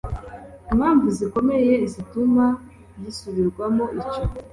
impamvu 0.71 1.07
zikomeye 1.17 1.73
zituma 1.91 2.45
gisubirwamo 3.01 3.85
icyo 3.99 4.23